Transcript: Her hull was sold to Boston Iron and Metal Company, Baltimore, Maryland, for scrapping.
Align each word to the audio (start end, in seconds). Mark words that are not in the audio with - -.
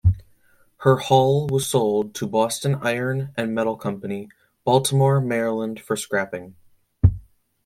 Her 0.77 0.97
hull 0.97 1.45
was 1.45 1.67
sold 1.69 2.15
to 2.15 2.25
Boston 2.25 2.73
Iron 2.81 3.31
and 3.37 3.53
Metal 3.53 3.77
Company, 3.77 4.29
Baltimore, 4.65 5.21
Maryland, 5.21 5.79
for 5.79 5.95
scrapping. 5.95 6.55